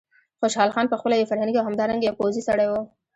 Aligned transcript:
خوشحال 0.41 0.69
خان 0.75 0.85
په 0.89 0.97
خپله 0.99 1.15
یو 1.15 1.29
فرهنګي 1.31 1.57
او 1.59 1.67
همدارنګه 1.69 2.05
یو 2.05 2.17
پوځي 2.19 2.41
سړی 2.47 2.67
و. 2.69 2.73